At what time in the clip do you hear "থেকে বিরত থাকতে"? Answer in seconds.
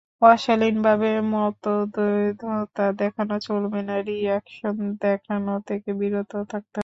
5.67-6.67